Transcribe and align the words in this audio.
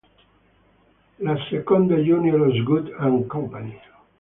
La 1.19 1.37
seconda 1.51 1.95
J. 1.95 2.13
R. 2.27 2.41
Osgood 2.41 2.89
and 3.01 3.27
Co. 3.29 3.47